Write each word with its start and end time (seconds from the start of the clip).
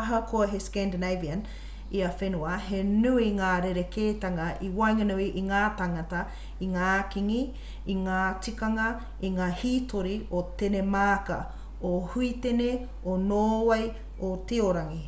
ahakoa 0.00 0.46
he 0.52 0.58
scandinavian 0.64 1.40
ia 1.98 2.08
whenua 2.22 2.54
he 2.68 2.80
nui 3.02 3.26
ngā 3.36 3.50
rerekētanga 3.66 4.46
i 4.68 4.70
waenganui 4.80 5.28
i 5.42 5.44
ngā 5.50 5.60
tāngata 5.82 6.24
i 6.68 6.70
ngā 6.72 6.88
kīngi 7.14 7.38
i 7.96 7.98
ngā 8.02 8.18
tikanga 8.48 8.88
i 9.30 9.34
ngā 9.36 9.48
hītori 9.64 10.18
o 10.40 10.44
tenemāka 10.64 11.40
o 11.92 11.92
huitene 12.16 12.70
o 13.14 13.20
nōwei 13.30 13.88
o 14.30 14.32
tiorangi 14.52 15.04